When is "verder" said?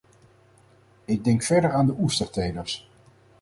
1.43-1.71